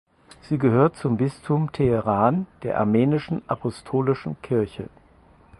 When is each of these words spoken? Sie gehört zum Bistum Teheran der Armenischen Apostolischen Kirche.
Sie 0.41 0.57
gehört 0.57 0.95
zum 0.95 1.17
Bistum 1.17 1.71
Teheran 1.71 2.47
der 2.63 2.79
Armenischen 2.79 3.47
Apostolischen 3.47 4.35
Kirche. 4.41 4.89